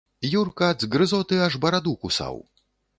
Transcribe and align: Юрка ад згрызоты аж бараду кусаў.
Юрка 0.39 0.69
ад 0.75 0.87
згрызоты 0.87 1.41
аж 1.47 1.61
бараду 1.67 1.97
кусаў. 2.07 2.45